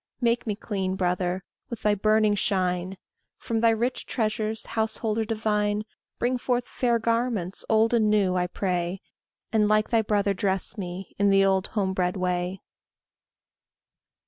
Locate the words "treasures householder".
4.07-5.23